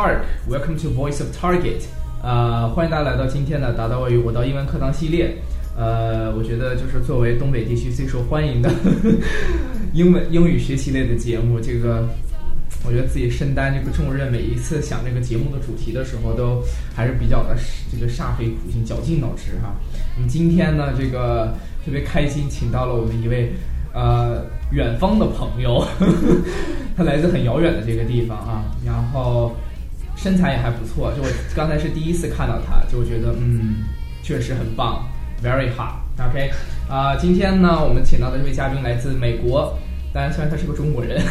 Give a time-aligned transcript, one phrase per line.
[0.00, 1.82] Park，Welcome to Voice of Target.
[2.22, 5.36] 呃，欢迎大家来到今天的达到外语我到英文课堂系列。
[5.76, 8.70] 呃，我觉得就是作为东北地区最受欢迎的
[9.92, 12.08] 英文英语学习类的节目，这个
[12.82, 16.62] 我觉得自己身担这个重任，每一次想这个节目的主题的时候，都
[16.96, 17.54] 还是比较的
[17.92, 19.74] 这个煞费苦心、绞尽脑汁哈。
[20.16, 21.52] 那么今天呢，这个
[21.84, 23.52] 特别开心，请到了我们一位。
[23.92, 25.84] 呃，远方的朋友，
[26.96, 29.50] 他来自很遥远的这个地方啊，然后
[30.22, 31.10] 身材也还不错。
[31.14, 33.84] 就我刚才是第一次看到他，就觉得嗯，
[34.22, 35.08] 确实很棒
[35.42, 35.94] ，very hot。
[36.28, 36.50] OK，
[36.90, 39.78] 啊，今天呢，我们请到的这位嘉宾来自美国，
[40.12, 41.22] 当然虽然他是个中国人，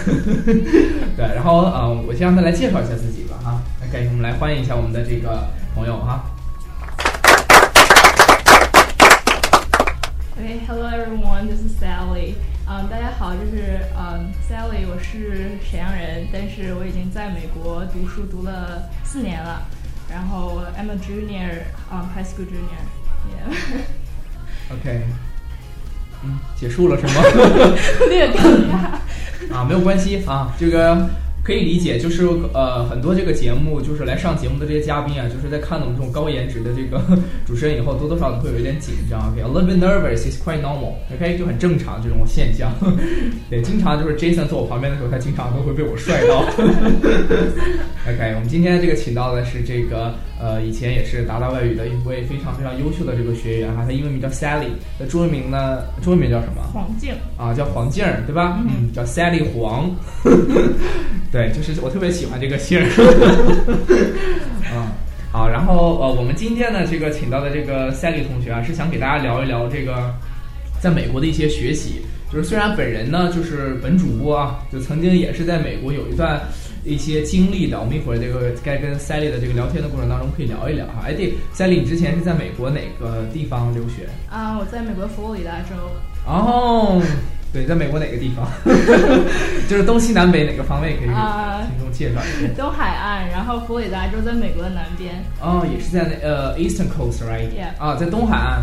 [1.15, 1.23] 对。
[1.35, 3.61] 然后呃，我先让他来介绍一下自己吧哈。
[3.87, 6.25] OK，我们来欢迎一下我们的这个朋友哈。
[10.35, 12.33] Okay，hello everyone，this is Sally。
[12.71, 19.63] 嗯，大家好，就是嗯，Sally，我是沈阳人，但是我已经在美国读书读了四年了。
[20.07, 22.85] 然后 I'm a junior，嗯，high school junior、
[23.25, 23.49] yeah.
[24.71, 25.01] OK，。
[26.23, 27.23] 嗯，结束了是吗？
[28.01, 28.99] 有点尴尬。
[29.51, 31.09] 啊，没有关系啊，这个。
[31.49, 37.01] 可以理解，就是呃，很多这个节目就是来上节目的这些嘉宾啊，就是在看到我们这种高颜值的这个
[37.43, 39.31] 主持人以后，多多少少会有一点紧张。
[39.31, 40.93] OK，a little bit nervous is quite normal。
[41.11, 42.71] OK，就很正常这种现象。
[43.49, 46.41] 对，经常就是 Jason 坐我旁边的时候，他经常都会被我帅到。
[48.05, 55.83] OK，我们今天这个请到的是这个呃，以前也是达达外语的一位非常非常优秀的这个学员哈，他英文名叫 Sally，那中文名呢？
[56.01, 56.63] 中文名叫什么？
[56.73, 58.57] 黄静啊，叫黄静对吧？
[58.65, 59.93] 嗯，叫 Sally 黄。
[61.29, 62.87] 对，就是我特别喜欢这个姓儿。
[64.73, 64.87] 嗯，
[65.29, 70.15] 好，然后呃，我们今天呢，这个请到的这个 Sally 同学啊，是想给大家聊一聊这个
[70.79, 72.01] 在美国的一些学习。
[72.31, 76.39] 就是虽然本人呢，就是本主播啊，就曾经也是在美国有一段
[76.83, 77.79] 一些经历的。
[77.79, 81.03] 我们一会儿这个该跟 Sally 的这个聊天的过程当中可以聊一聊哈。
[81.05, 84.07] 哎，对，Sally，你之前是在美国哪个地方留学？
[84.29, 85.75] 啊，我在美国佛罗里达州。
[86.25, 87.01] 哦。
[87.51, 88.47] 对，在美国哪个地方？
[89.67, 92.53] 就是东西南北哪个方位可以给听众介绍一下？
[92.55, 95.15] 东海岸，然后佛罗里达州在美国的南边。
[95.41, 97.73] 哦，也是在那呃，Eastern Coast，right？Yeah。
[97.83, 98.61] 啊，在东海岸。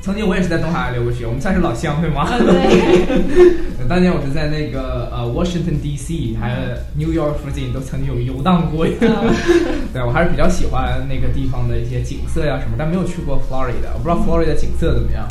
[0.00, 2.26] 曾经我也是在东海岸留过学，我们算是老乡，对吗？
[2.38, 3.68] 对。
[3.88, 6.36] 当年我是在那个呃，Washington D.C.
[6.38, 6.56] 还有
[6.94, 8.86] New York 附近都曾经有游荡过。
[9.92, 15.26] 对，我还是比较喜欢那个地方的一些景色呀什么，但没有去过 Florida，我不知道 Florida 景色怎么样。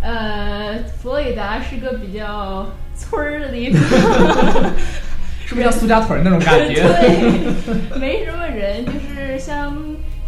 [0.00, 2.66] 呃，佛罗里达是个比较
[2.96, 3.82] 村儿的地方，
[5.44, 6.74] 是不是像苏家屯那种感觉？
[6.74, 9.76] 对，没什么人，就是相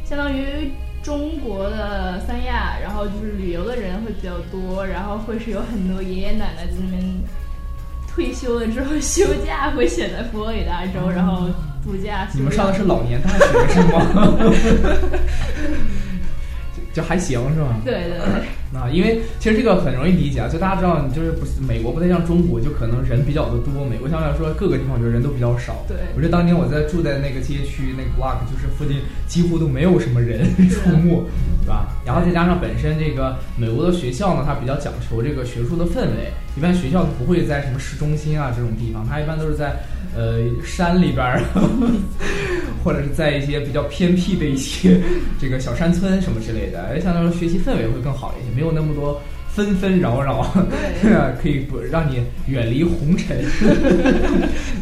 [0.05, 0.73] 相当于
[1.07, 7.01] 中国的三亚，然后就是旅游的人会比较多，然后会是有很多爷爷奶奶在那边
[8.13, 11.47] 退休了之后休假，会选在佛罗里达州，然后
[11.85, 12.27] 度假。
[12.35, 14.03] 你们上的是老年大学是吗？
[16.93, 17.77] 就还行是吧？
[17.85, 18.43] 对对对。
[18.75, 23.85] 啊，因为其实这个很容易理解啊，就大家知道，你就是不是美国不太像中国，就可能人比较的多。
[23.89, 25.85] 美国相对来说各个地方，我觉得人都比较少。
[25.87, 31.23] 对，我觉得当年我在住在那个街区那个 block，就是附近几乎都没有什么人 出没，
[31.63, 31.89] 对吧？
[32.05, 39.77] 然后再加上本身这个美国的学校呢，它比较讲求这个学术的氛围，一般学校不会在什么市中心啊这种地方，它一般都是在
[40.17, 41.43] 呃山里边儿，
[42.83, 45.01] 或者是在一些比较偏僻的一些
[45.41, 48.73] 这个小山村什么之类的，而相对来说学习氛围会更好一些，没有。
[48.73, 50.43] 那么多纷纷扰扰，
[51.41, 53.39] 可以不让你远离红尘，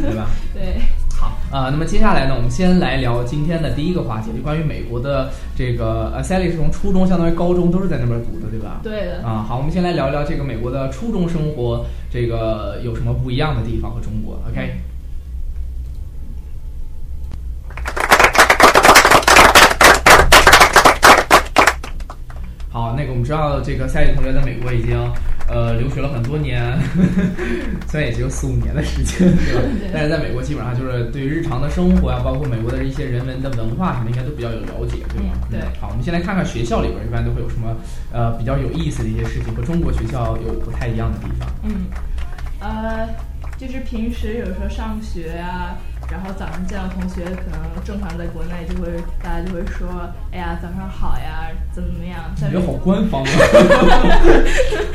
[0.00, 0.31] 对吧？
[0.55, 0.81] 对。
[1.17, 8.81] 好啊，那么接下来呢，我们先来聊今天的第一个话题，就关于美国的这个呃，Sally 是从初中相当于高中都是在那边读的，对吧？
[8.82, 9.23] 对的。
[9.23, 14.73] 啊，好，我们先来聊聊这个美国的初中生活，这个有什么不一样的地方和中国？OK。
[22.94, 24.96] 好，那个我们知道，这个夏雨同学在美国已经
[25.49, 26.79] 呃留学了很多年，
[27.91, 29.91] 虽然也只有四五年的时间，对吧？
[29.93, 35.32] 但是在美国基本上就是对于日常的生活啊，包括美国的一些人文的文化什么，应该都比较有了解，对吗？
[35.50, 35.58] 对。
[35.81, 37.76] 好，我们先来看看学校里边一般都会有什么
[38.12, 41.49] 呃比较有意思的一些事情，和中国学校有不太一样的地方。
[41.64, 41.87] 嗯，
[42.61, 43.08] 呃，
[43.58, 45.76] 就是平时有时候上学呀。
[46.11, 48.89] 然后早上见到同学，可能正常在国内就会
[49.23, 49.89] 大家就会说
[50.33, 53.29] ：“哎呀，早上好呀，怎么怎么样？”感觉好官方啊！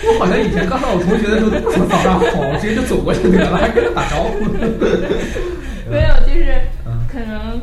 [0.08, 4.46] 我好像以前刚到我同学的时候都不说早上好，直接就走过去了，还跟他打招呼。
[5.90, 6.62] 没有，就是
[7.12, 7.60] 可能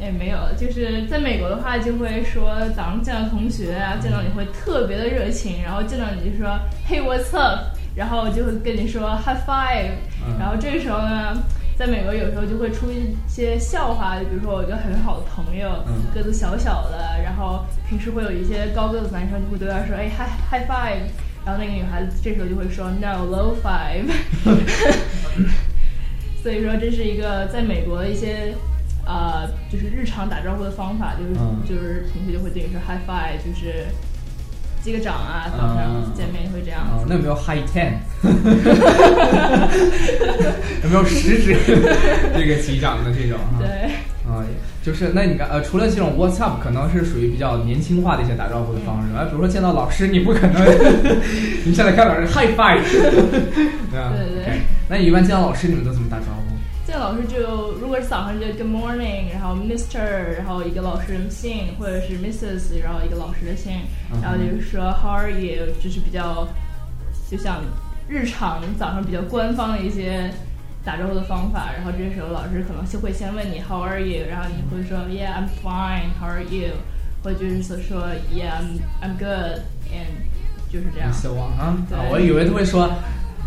[0.00, 6.58] 也没有，就是在美国的话，就会说早上见到同学啊，见到你会特别的热情，然后见到你就说
[6.88, 7.60] ：“Hey, what's up？”
[7.94, 9.90] 然后就会跟你说 “High five”，
[10.38, 11.36] 然后这个时候呢。
[11.78, 16.02] 在美国有时候就会出一些笑话，就比如说我一个很好的朋友，嗯。
[16.12, 21.02] 个子小小的，然后平时会有一些高个子男生就会对他说，哎，high high five，
[21.46, 24.10] 然后那个女孩子这时候就会说 no low five，
[26.42, 28.56] 所以说这是一个在美国的一些。
[29.10, 31.62] 呃，就是日常打招呼的方法，就是、嗯。
[31.66, 33.86] 就是同学就会对你说 high five，就是
[34.82, 37.92] 击个掌啊，早上嗯见面会这样啊子。，那有没有 high ten？
[40.82, 41.56] 有没有食指
[42.34, 43.58] 这个击掌的这种哈？
[43.60, 43.68] 对，
[44.30, 44.44] 啊，
[44.82, 49.14] 就是那你看呃，除了这种 What's up，可能是属于比较年轻化的一些打招呼的方式。
[49.14, 50.64] 啊，比如说见到老师，你不可能
[51.64, 52.80] 你现在看老师 high five，
[53.90, 54.00] 对
[54.88, 56.37] 那你一般见到老师，你们都怎么打招呼？
[56.98, 60.00] 这个老师就如果是早上就 Good morning，然后 Mr，
[60.36, 63.82] 然后一个老师的姓，或者是 Mrs，然后一个老师的姓，
[64.20, 66.48] 然后就是说 How are you，就是比较
[67.30, 67.62] 就像
[68.08, 70.28] 日常早上比较官方的一些
[70.84, 71.70] 打招呼的方法。
[71.72, 76.72] 然后这时候老师可能就会先问你 How are you，然后你会说 Yeah I'm fine，How are you，
[77.22, 80.26] 或者就是说 Yeah I'm I'm good，and
[80.68, 81.12] 就是这样。
[81.12, 81.76] 小王啊
[82.10, 82.90] 我以为他会说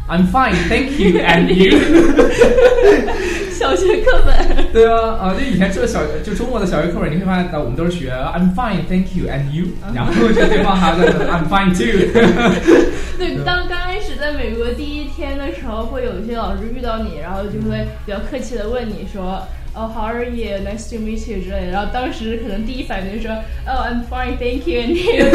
[0.07, 1.77] I'm fine, thank you, and you。
[3.51, 4.67] 小学课本。
[4.73, 12.09] 对啊，啊，就以前这小就中国的小学课本，你会发现，呃我们都是学 I'm fine, thank you, and you，然后这对方还在 I'm fine too。
[13.17, 20.57] 对，当刚开始在美国第一天的时候，会有一些老师遇到你，然后就会比较客气的问你说，哦、h o w are you?
[20.67, 21.71] Nice to meet you 之类的。
[21.71, 23.33] 然后当时可能第一反应就是说，
[23.65, 25.31] 哦、i m fine, thank you, and you。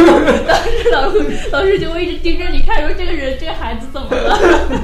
[0.46, 4.38] 当时老师老师就会一直盯着你看，说这个人这个孩子怎么了？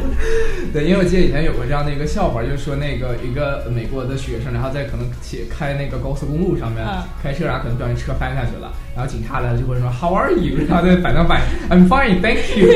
[0.72, 10.64] 对，因为我记得以前有过这样的一个笑话，就是说那个一个美国的学生，然后在可能骑开那个高速公路上面、嗯开车，然后可能不小心车翻下去了，然后警察来了就会说 How are you？
[10.66, 12.68] 然后再反正反应 I'm fine, thank you,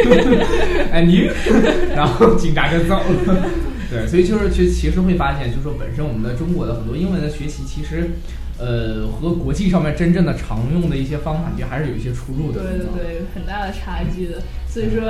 [0.93, 1.33] and you。
[1.97, 3.66] 然后警察就走了。
[3.91, 8.11] 对，所以就是其其实会发现，就是说本身我们的中国的很多英文的学习，其实
[8.59, 12.63] 呃和国际上面真正的常用的一些方法，就还是有一些出入的。
[12.63, 14.43] 对对对，很大的差距的。
[14.69, 15.03] 所以说。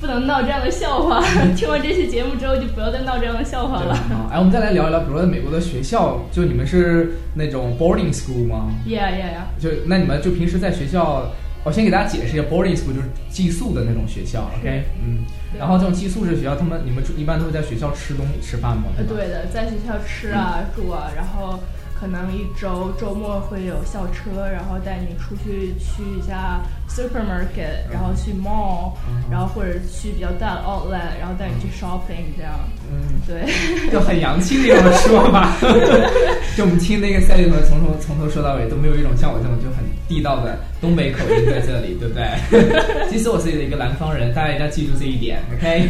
[0.00, 1.24] 不能闹这样的笑话。
[1.56, 3.94] 听完这期节目之后，就不要再闹这样的笑话了。
[3.94, 9.62] 啊，哎，我们再来聊一聊，比如说在美国的学校，就你们是那种 boarding school 吗？Yeah yeah yeah。
[9.62, 11.30] 就那你们就平时在学校，
[11.62, 15.24] 我先给大家解释一下 boarding school 就是寄宿的那种学校，OK，嗯，
[15.58, 18.84] 然后这种寄宿式学校，他们你们一般都会在学校吃东西吃饭吗？
[18.96, 21.60] 呃，对的，在学校吃啊、住啊，然后
[21.98, 26.60] 可能一周周末会有校车，然后带你出去去一下
[26.94, 32.52] supermarket，然后去 mall，、嗯然后或者去比较大的 outlet，然后带你去 shopping 这样。
[32.90, 33.50] 嗯，对，
[33.90, 35.56] 就很洋气那种说法。
[36.56, 42.28] 就我们听那个赛丽同学从头从头说到尾都没有一种像我这种就很地道的东北口音在这里，对不对？
[43.10, 45.88] 其实我是一个南方人，大家一定要记住这一点，OK？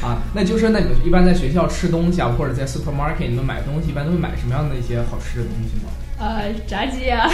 [0.00, 5.90] 啊，那就是那你们一般在学校吃东西啊，或者在 supermarket 你们买东西，一般都会买什么样的一些好吃的东西吗？
[6.18, 7.28] 呃，炸鸡啊，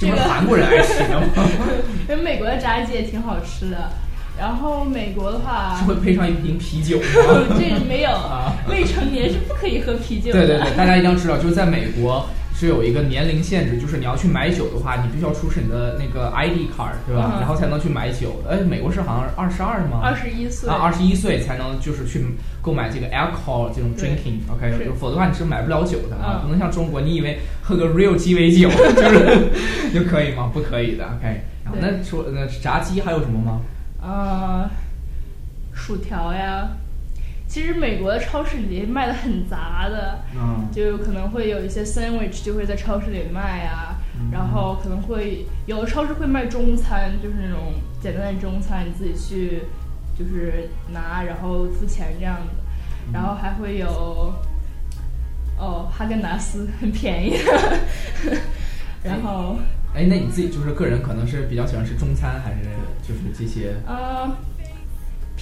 [0.00, 1.26] 这个韩国人爱吃的吗？
[2.08, 3.90] 因为美国的炸鸡也挺好吃的。
[4.38, 7.04] 然后美国的话是，会配上一瓶啤酒吗？
[7.60, 10.38] 这个没有啊，未成年是不可以喝啤酒的。
[10.38, 12.26] 对对对，大家一定要知道，就是在美国
[12.60, 17.32] 是有一个年龄限制，就是你要去买酒的话，你必须要出示你的那个 ID card，对吧？
[17.34, 18.42] 嗯然后才能去买酒。
[18.48, 20.00] 哎，美国是好像二十二吗？
[20.02, 22.22] 二十一岁啊，二十一岁才能就是去
[22.60, 29.48] 购买这个 alcohol 这种 drinking，OK，、是否则的话你是买不了酒的啊，嗯不能像中国，你以为喝个 real 鸡尾酒 就是
[29.94, 30.50] 就可以吗？
[30.52, 31.40] 不可以的，OK。
[31.64, 33.60] 然后那除那炸鸡还有什么吗？
[34.02, 34.68] 呃，
[35.72, 36.68] 薯条呀。
[37.50, 40.68] 其实美国的超市里卖的很杂的，嗯。
[40.70, 44.30] 就可能会有一些 sandwich 就会在超市里卖啊，嗯。
[44.30, 49.62] 然后可能会有的超市会卖中餐，就是那种简单的中餐，你自己去
[50.16, 52.52] 就是拿，然后付钱这样的，
[53.08, 53.12] 嗯。
[53.12, 54.32] 然后还会有
[55.58, 57.36] 哦哈根达斯很便宜，
[59.02, 59.58] 然后
[59.92, 62.60] 哎，那你自己就是个人可能是比较喜欢吃中餐，还是
[63.02, 63.74] 就是这些？
[63.84, 64.30] 呃，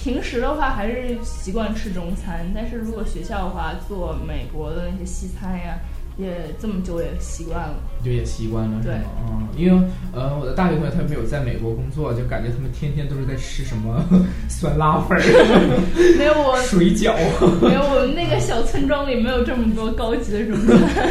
[0.01, 5.77] 平时的话还是习惯吃中餐，但是如果学校的话，做美国的那些西餐呀，
[6.17, 7.75] 也这么久也习惯了。
[8.03, 9.03] 就也习惯了，是对吗？
[9.27, 14.01] 嗯，因为呃，我的大学同学他没有在美国工作，就感觉他们天天都是在吃什么
[14.47, 15.21] 酸辣粉儿、
[16.17, 17.13] 没有我， 水饺，
[17.61, 21.09] 没有我们那个小村庄里没有这么多高级的中餐，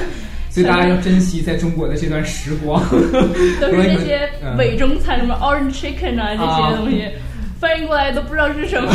[0.49, 2.83] 所以大家要珍惜在中国的这段时光。
[3.61, 7.07] 都是那些嗯伪中餐，什么 orange chicken 啊这些东西，
[7.61, 8.89] 翻译过来都不知道是什么。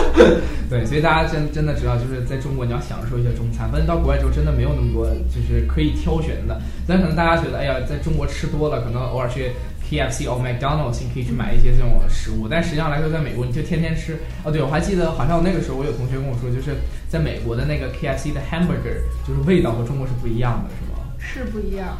[0.70, 6.60] 对，所以大家真真的知道，就是在中国你要享受一些中餐，反正到国外之后真的没有那么多就是可以挑选的。
[6.86, 9.52] 但可能大家觉得，哎呀，在中国吃多了，可能偶尔去
[9.88, 12.48] KFC 或 McDonald's，你可以去买一些这种食物。
[12.48, 14.18] 但实际上来说，在美国你就天天吃。
[14.42, 16.74] 哦，对，我还记得好像那个时候我有同学跟我说，就是
[17.08, 20.98] 在美国的那个 KFC 的 hamburger，就是味道和中国是不一样的，是吗？
[21.18, 21.96] 是不一样。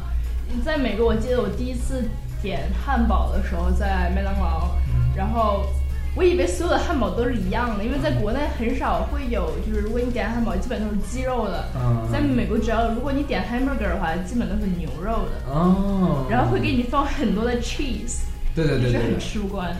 [0.65, 2.03] 在美国，我记得我第一次
[2.43, 4.75] 点汉堡的时候在麦当劳，
[5.15, 5.67] 然后。
[6.17, 11.69] 我以为所有的汉堡都是一样的，因为在国内很少会有，就是如果你点汉堡，基本都是鸡肉的。
[12.11, 15.53] 在美国，只要如果你点 hamburger 的话，基本都是牛肉的。
[15.53, 16.27] 哦。
[16.31, 18.23] 然后会给你放很多的 cheese。
[18.55, 18.91] 对对对。
[18.93, 19.77] 是很吃不惯的。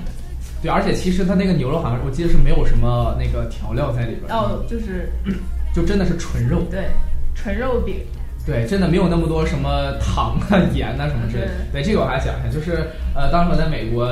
[0.61, 4.31] 对，而且其实它那个牛肉好像我记得是没有什么那个调料在里边。
[4.31, 5.11] 哦，就是，
[5.73, 6.61] 就真的是纯肉。
[6.71, 6.91] 对，
[7.35, 8.05] 纯肉饼。
[8.45, 11.53] 对，真的没有那么多什么糖啊、盐啊什么之类的。
[11.73, 14.07] 对，这个我还讲一下，就是呃，当时我在美国。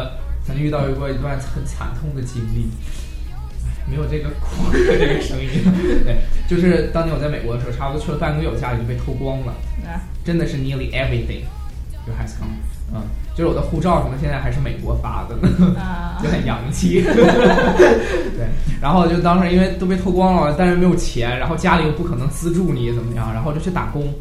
[0.47, 2.69] 曾经遇到过一段很惨痛的经历，
[3.89, 5.49] 没有这个哭的这个声音。
[6.05, 9.55] 对，就是当年我在美国的时候，差不多去了半个月，我家里就被偷光了。
[10.25, 11.45] 真的是 nearly everything，
[12.07, 12.53] 就 has come。
[12.93, 13.01] 嗯，
[13.35, 15.75] 就是我的护照什么，现在还是美国发的呢，
[16.23, 17.03] 就很洋气。
[18.37, 18.47] 对，
[18.81, 24.13] 然后就当时因为都被偷光了，但是没有钱，然后家里又不可能资助你怎么样，然后就去打工。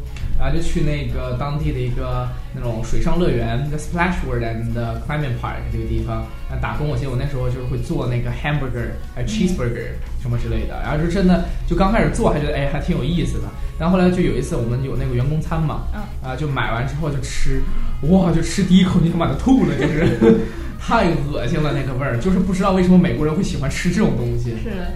[0.44, 4.74] 然后就去那个当地的一个那种水上乐园 Splash World and
[5.08, 6.18] Climbing Park 这个地方
[6.50, 6.86] 啊打工。
[6.86, 10.78] 我记得我那时候就是会做那个 hamburger，还有 cheeseburger 什么之类的。
[10.82, 13.48] 然后就真的就刚开始做还觉得哎还挺有意思的。
[13.78, 15.84] 然后后来就有一次我们有那个员工餐嘛，
[16.22, 17.62] 啊就买完之后就吃，
[18.02, 20.40] 哇就吃第一口你想把它吐了，就是
[20.78, 24.50] 太恶心了那个味儿，就是不知道为什么美国人会喜欢吃这种东西。
[24.62, 24.92] 是的。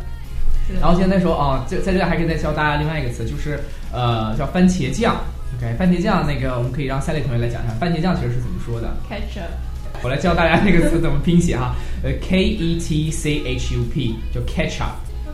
[0.83, 3.59] 然后现在说啊，在在这还可以再教大家另外一个词，就是
[3.91, 5.17] 呃叫番茄酱。
[5.57, 9.49] OK，番茄酱那个我们可以让赛丽同学来讲一下，番茄酱其实是怎么说的？Ketchup。
[10.03, 11.75] 我来教大家这个词怎么拼写哈，
[12.05, 14.93] 呃 K E T C H U P，叫 ketchup。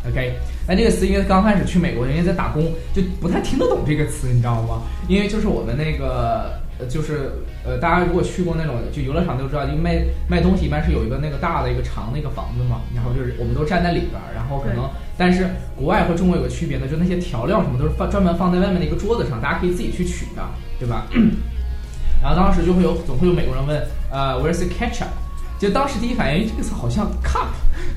[0.08, 0.34] OK，
[0.66, 4.82] 那这个词因为刚开始去美国，因为在打工就不太听得懂这个词，你知道吗？
[5.08, 6.62] 因为就是我们那个。
[6.76, 7.30] 呃，就是
[7.64, 20.42] 呃，大家如果去过那种就游乐场都知道，因为卖卖东西一般是有一个那个大的一个长的一个房子嘛，然后就是我们都站在里边儿，然后可能，但是国外和中国有个区别呢，就那些调料什么都是放专门放在外面的一个桌子上，大家可以自己去取的，
[20.78, 21.06] 对吧？
[22.22, 25.08] 然后当时就会有总会有美国人问，呃，Where's the ketchup？
[25.58, 27.48] 就当时第一反应，这个词好像 cup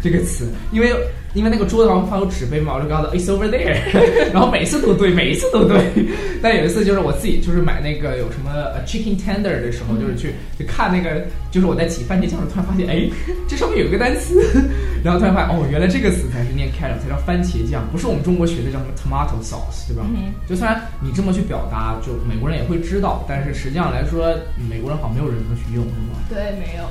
[0.01, 0.93] 这个词，因为。
[1.37, 3.77] 因为那个桌子上放有纸杯嘛，我就告诉他 It's over there，
[4.33, 5.77] 然后每次都对，每一次都对。
[6.41, 8.49] 但有一次就是我自己就是买那个有什么
[8.87, 13.07] chicken tender 的时候，就是去去看那个，就是我在挤番茄酱的时候，突然发现哎，
[13.47, 14.41] 这上面有一个单词，
[15.03, 20.03] 然后突然发现哦，原来这个词才是念 ketchup，才叫番茄酱，不是我们中国学的叫什么 tomato sauce，对吧？
[20.49, 24.33] 就虽然你这么去表达，就美国人也会知道，但是实际上来说，
[24.69, 26.17] 美国人好像没有人这么去用，是吗？
[26.29, 26.83] 对，没有。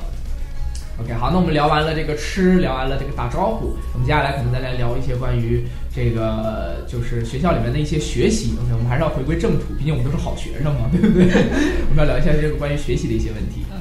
[0.99, 5.63] OK，好，那我们聊完了这个吃，聊完了这个打招呼，我们接下来可能再来聊一些关于
[5.93, 8.57] 这个就是学校里面的一些学习。
[8.63, 11.27] OK，我们还是要回归正途，毕竟我们都是好学生嘛，对不对？
[11.89, 13.61] 我们要聊一下这个关于学习的一些问题。
[13.71, 13.77] 嗯。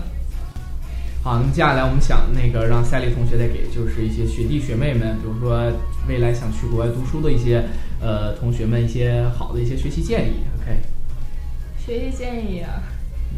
[1.22, 5.72] 好，那么接下来我们想那个让赛丽同学再给就是一些学弟学妹们，比如说
[6.06, 7.64] 未来想去国外读书的一些
[7.98, 10.44] 呃同学们一些好的一些学习建议。
[10.60, 10.78] OK。
[11.78, 12.82] 学习建议啊。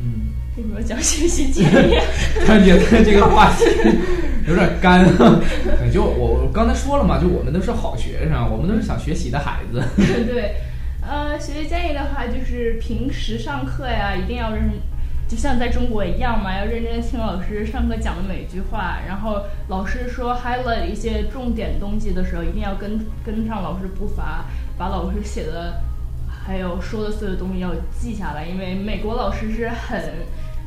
[0.03, 0.33] 嗯。
[0.57, 1.95] 为什么讲学习建议？
[2.45, 3.65] 感觉这个话题
[4.49, 5.07] 有点 干。
[5.93, 9.81] 就我我刚才说了嘛，就我们都是好学生，我们都是想学习的孩子。
[9.97, 10.57] 对，
[11.01, 14.69] 呃，学习建议的话，就是平时上课呀，一定要认，
[15.29, 18.99] 就像在中国一样嘛，要认真听老师上课讲的每一句话。
[19.07, 24.45] 然后老师说 highlight 一些重点东西的时候，一定要跟跟上老师步伐，
[24.77, 25.81] 把老师写的
[26.49, 28.47] 还有说的所有东西要记下来。
[28.47, 30.03] 因为美国老师是很。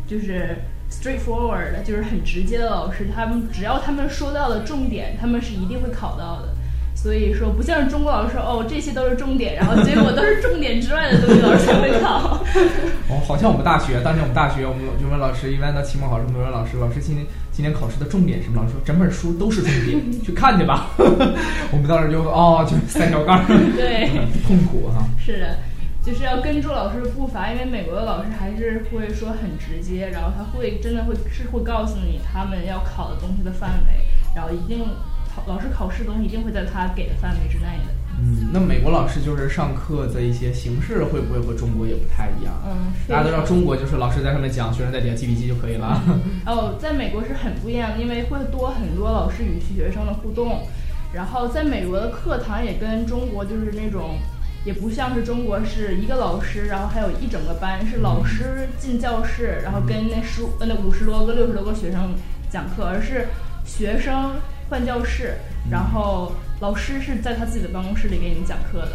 [0.07, 0.57] 就是
[0.91, 6.49] straightforward 的，就是很直接的老师，他们只要他们说到的重点，他们是一定会考到的。
[6.93, 12.43] 所以说，不像是中国老师哦，这些都是重点，然后结果都是重点之外的东西，老师才会考。
[13.07, 18.61] 哦，好像我们大学，当年我们大学，我们语文老师一般到期末考试，我们问老师，老师今天今年考试的重点什么？
[18.61, 20.89] 老师说整本书都是重点，去看去吧。
[21.71, 24.09] 我们当时就哦，就三条杠，对，
[24.45, 25.07] 痛苦哈。
[25.17, 25.57] 是的。
[26.03, 34.03] 就是要跟住老师的步伐，因为美国的老师还是会说很直接，然后他会真的会是会告诉你他们要考的东西的范围，
[34.35, 34.83] 然后一定
[35.33, 37.93] 考老师考试的东西一定会在他给的范围之内的。
[38.19, 42.53] 嗯，那美国老师就是上课的一些形式会不会和中国也不太一样？
[42.65, 46.01] 嗯，大家都知道中国就是老师在上面讲，学生在底下记笔记就可以了。
[46.47, 50.63] 哦，在美国是很不一样的，因为会多很多老师与学生的互动，
[51.13, 54.17] 然后在美国的课堂也跟中国就是那种。
[54.63, 62.13] 也不像是中国是一个老师，然后还有一整个班，是老师进教室，然后跟那十五、那五十多个、六十多个学生
[62.49, 63.27] 讲课，而是
[63.65, 64.35] 学生
[64.69, 65.35] 换教室，
[65.69, 68.91] 然后老师是在他自己的办公室里给你们讲课的。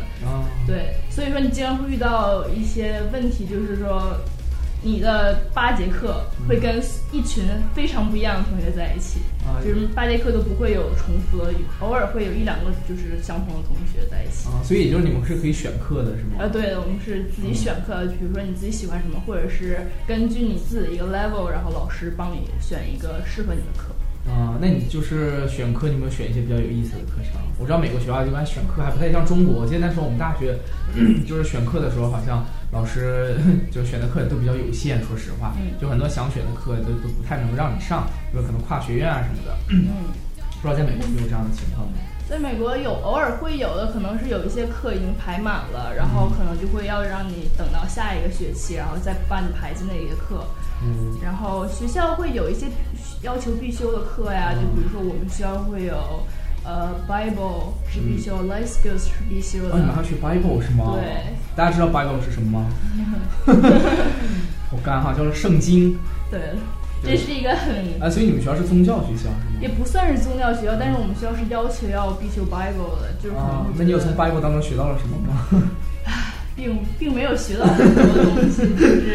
[0.66, 4.16] 对，所以说你经常会遇到一些问题，就是说，
[4.82, 6.80] 你的八节课会跟
[7.12, 14.48] 一群非常不一样的同学在一起，啊就是八节课都不会有重复的，偶尔会有一两个就是相同的同学在一起。
[14.48, 16.36] 啊，所以也就是你们是可以选课的，是吗？
[16.38, 23.92] 呃，对的，我们是自己选课，比如说你自己喜欢什么，或者是根据你自己的一个 level，然后老师帮你选一个适合你的课。
[24.30, 27.40] 啊，那你就是选课，你有没有选一些比较有意思的课程？
[27.58, 29.60] 我知道美国学校一般选课还不太像中国。
[29.62, 30.58] 我记得那时候我们大学
[31.26, 33.36] 就是选课的时候，好像老师
[33.70, 35.02] 就选的课都比较有限。
[35.02, 39.56] 说实话，嗯就很多想选的课都都不太能让你上，比如可能跨学院啊什么的。
[39.70, 40.12] 嗯，
[40.60, 41.94] 不知道在美国有没有这样的情况吗？
[42.28, 50.44] 在美国有偶尔会有的，可能是有一些课已经排满了，然后可能就会要让你等到下一个学期，然后再把你排进那一个课。
[50.82, 52.66] 嗯然后学校会有一些
[53.22, 55.96] 要求必修的课呀，就比如说我们学校会有
[56.66, 59.74] 呃 Bible 是必修、l i f e Skills 是必修的。
[59.74, 60.94] 哦，你们还学 Bible 是吗？
[61.00, 61.34] 对。
[61.54, 62.66] 大家知道 Bible 是什么吗？
[64.72, 65.96] 我干哈，叫做圣经。
[66.30, 66.40] 对，
[67.02, 69.60] 这是一个很啊，所以你们学校是宗教学校是吗？
[69.60, 75.46] 也不算是宗教学校，但是我们学校是要求要必修 Bible 的，就啊那你有从 Bible 当中学到了什么吗？
[76.56, 79.14] 并并没有学到很多东西，就是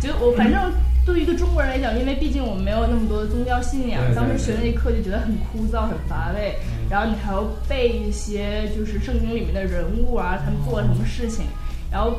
[0.00, 0.60] 觉得我反正
[1.04, 11.44] 对于一个中国人来讲，因为毕竟我们没有那么多的宗教信仰，当时学那课就觉得很枯燥、很乏味，嗯然后你还要背一些就是圣经里面的人物啊，他们做了什么事情，
[11.90, 12.18] 然后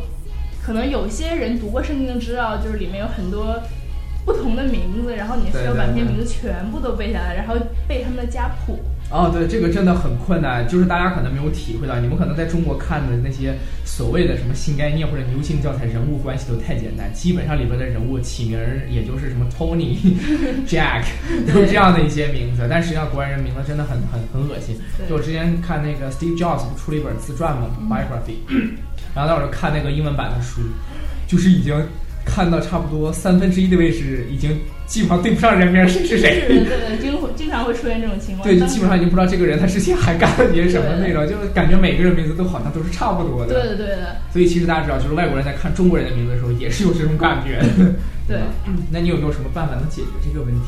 [0.64, 3.60] 可能有些人读过圣经的知道，就是里面有很多。
[4.26, 7.56] 不同的名字，然后你需要把那些名字全部都背下来，然后
[7.88, 8.80] 背他们的家谱。
[9.12, 13.54] 哦，对，这个真的很困难，就是大家可能没有体会到，你们可能在中国看的那些
[13.86, 19.96] 所谓的什么新概念或者牛津教材，人物关系都太简单，基本上里边的人物起名儿也就是什么 Tony、
[20.66, 21.04] Jack，
[21.46, 24.76] 都是这样的一些名字，但实际上国外人名字真的很很很恶心。
[25.08, 28.38] 就我之前看那个 Steve Jobs 不出了一本自传嘛，biography，
[29.14, 30.62] 然后那会儿就看那个英文版的书，
[31.28, 31.80] 就是已经
[32.26, 36.42] 看到差不多三分之一的位置，已经基本上对不上人名谁是谁。
[36.48, 38.44] 是的，对对，经会经常会出现这种情况。
[38.48, 43.54] 对，就基本上已经不知道这个人他之前还干了些什么那种，就是感觉每个人名字都好像都是差不多的。
[43.54, 47.60] 对的，对的，所以其实大家知道，就是外国人在看中国人的名字的时候，也是有这种感觉。
[48.28, 48.84] 对嗯。
[48.90, 50.68] 那你有没有什么办法能解决这个问题？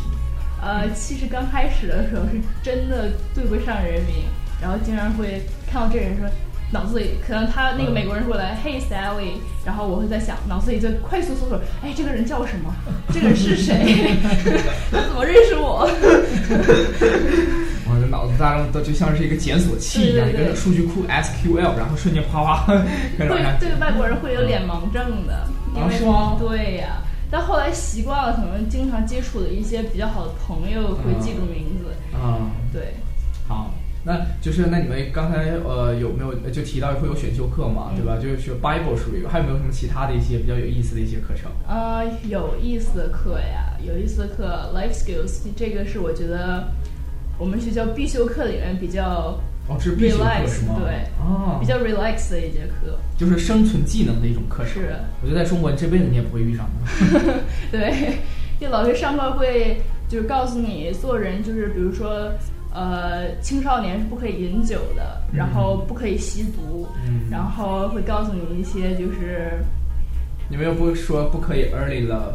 [0.62, 4.26] 呃，其实刚开始的时候是真的对不上人名，
[4.62, 5.42] 然后经常会
[5.72, 6.28] 看到这人说。
[6.72, 12.76] 脑子里可能他那个美国人过来、e y Sally，然后我会在想，脑子里在快速搜索，哎，这个人叫什么？
[13.14, 14.18] 这个人是谁？
[14.92, 15.88] 他怎么认识我？
[17.90, 20.46] 我的脑子当中都就像是一个检索器一样，对对对。
[20.46, 22.66] 一个数据库 SQL，然后瞬间啪啪
[23.18, 27.02] 开始往下对对外国人会有脸盲症的，因为、啊对呀、
[27.32, 31.86] 但后来习惯了，可能经常接触的一些比较好的朋友会记住名字。
[32.14, 33.07] 啊、对，好，
[34.08, 38.16] 那就是那你们刚才呃有没有就提到会有选修课嘛，对吧？
[38.16, 41.52] 就是学 Bible 属于，还有没有什么其他的一些比较有意思的一些课程？
[41.68, 46.70] 呃，有意思的课呀，有意思的课，Life Skills，这个是我觉得
[47.38, 50.80] 我们学校必修课里面比较哦，这是必修课是吗？
[50.80, 52.98] 对啊，比较 relax 的一节课。
[53.18, 54.82] 就是生存技能的一种课程。
[54.82, 57.34] 是，我觉得在中国你这辈子你也不会遇上的。
[57.70, 58.20] 对，
[58.58, 62.32] 就老师上课会就是告诉你做人，就是比如说。
[62.74, 67.22] 呃，青少年是不可以饮酒的，然后不可以吸毒，嗯。
[67.32, 69.60] 然后会告诉你一些就是，
[70.50, 72.34] 你们又不说不可以 early love，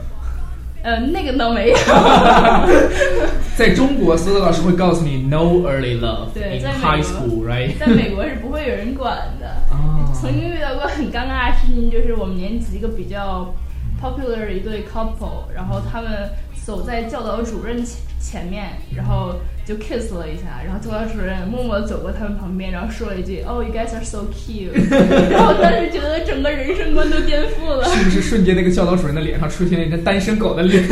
[0.82, 1.76] 呃，那个倒没有，
[3.56, 7.78] 在中国所有的老师会告诉你 no early love 对 in 在美 high 国 school，right？
[7.78, 9.46] 在美国是不会有人管的。
[9.70, 13.52] 啊 曾经遇到过很尴尬的事情，就是我们年级一个比较
[14.00, 16.30] popular 的一对 couple，然后他们
[16.64, 19.34] 走在教导主任前前面，然后
[19.66, 24.70] 就 kiss 了一下，然后教导主任默默走过他们旁边，然后说了一句 “Oh, you guys are so cute”，
[25.28, 27.84] 然后当时觉得整个人生观都颠覆了。
[27.88, 30.82] 是不是瞬间那个教导主任的脸上出现了一个单身狗的脸？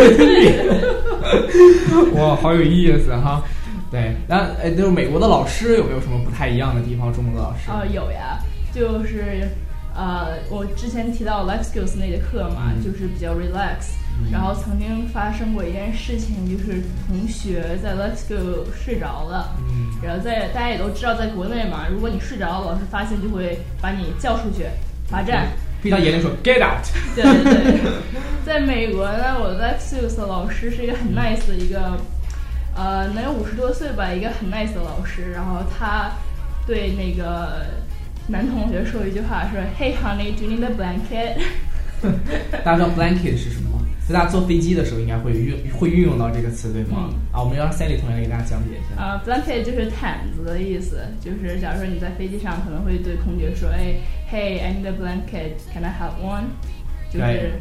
[2.15, 3.43] 哇，好有意思哈！
[3.91, 7.13] 对，那哎，就是美国的老师有没有什么不太一样的地方？
[7.13, 8.39] 中国的老师啊、有呀，
[8.75, 9.49] 就是
[9.95, 13.95] 呃，我之前提到 life skills 那节课嘛，嗯就是比较 relax。
[14.33, 19.55] 然后曾经发生过一件事情，就是同学在 life skill 睡着了。
[19.59, 24.65] 嗯然后在大家也都知道，在国内嘛，如果你睡着了，老师发现就会把你叫出去
[25.09, 25.49] 罚站。
[25.83, 26.85] 非常严厉说 get out。
[27.15, 27.81] 对对对，
[28.45, 31.99] 在美国呢，我的 skills 的老师是一个很 nice 的一个，
[32.75, 35.33] 呃，能有五十多岁吧，一个很 nice 的老师。
[35.33, 36.13] 然后他
[36.67, 37.65] 对那个
[38.29, 41.41] 男同学说一句话，说 Hey honey, do you need a blanket？
[42.65, 43.80] 大家知道 blanket 是什么吗？
[44.11, 47.09] 就大家坐飞机的时候应该会运会运用到这个词，对吗？
[47.13, 49.01] 嗯啊，我们让 Sally 同学来给大家讲解一下。
[49.01, 53.95] 啊、b l a n k e t 就是毯子的意思，就是假如说你在飞机上可能会对空姐说，哎
[54.29, 56.47] ，Hey, I need a blanket, can I have one？
[57.13, 57.53] 就是对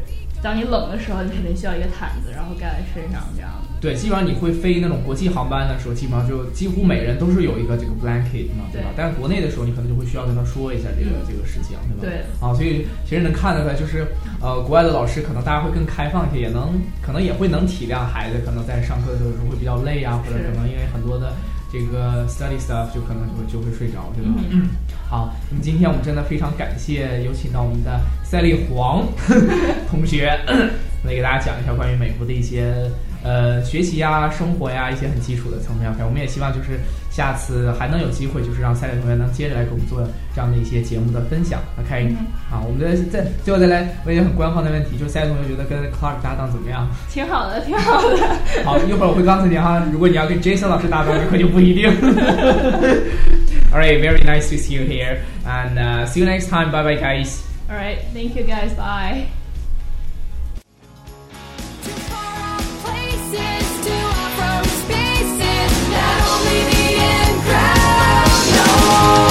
[0.42, 3.50] 当你冷的时候，你肯定需要一个毯子，然后盖在身上这样。
[3.80, 8.90] 对，基本上你会飞那种国际航班的时候，基本上就几乎每人都是有一个这个 blanket 嘛，对吧？
[8.96, 12.24] 但是国内的时候，你可能就会需要跟他说一下这个这个事情，对吧？
[12.40, 12.48] 对。
[12.48, 14.06] 啊，所以其实能看得出来，就是
[14.40, 21.32] 呃，国外的老师可能大家会更开放一些，也能可能也会能体谅孩子，可能在上课的时候会比较累啊，或者可能因为很多的。
[21.72, 24.34] 这个 study stuff 就可能就就会睡着，对吧？
[25.08, 29.06] 好，那么今天我们真的非常感谢有请到我们的赛丽黄
[29.90, 30.26] 同学
[31.04, 32.90] 来给大家讲一下关于美国的一些。
[33.22, 36.80] 呃，学习呀，生活呀，一些很基础的层面，OK，我们也希望就是
[37.10, 40.00] 下次还能有机会，就是让赛丽同学能接着来给我们做
[40.34, 42.16] 这样的一些节目的分享，OK，
[42.48, 46.88] 好，我们再再最后再来问一个很官方的问题，就是赛丽同学觉得跟 Clark 搭档怎么样？
[47.10, 48.16] 挺好的，挺好的。
[48.64, 51.90] 好，一会儿我会告诉你哈，如果你要跟 Jason 老师搭档，可就不一定。
[53.72, 56.72] All right, very nice to see you here, and see you next time.
[56.72, 57.42] Bye bye, guys.
[57.68, 58.74] All right, thank you, guys.
[58.74, 59.39] Bye.
[68.92, 69.29] Oh